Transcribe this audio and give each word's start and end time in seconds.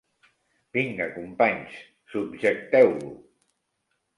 Vinga, 0.77 1.07
companys, 1.17 1.75
subjecteu-lo! 2.15 3.13